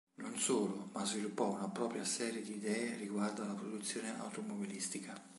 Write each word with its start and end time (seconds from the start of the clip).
Non 0.15 0.35
solo, 0.35 0.89
ma 0.93 1.05
sviluppò 1.05 1.51
una 1.51 1.69
propria 1.69 2.03
serie 2.05 2.41
di 2.41 2.55
idee 2.55 2.95
riguardo 2.95 3.43
alla 3.43 3.53
produzione 3.53 4.17
automobilistica. 4.19 5.13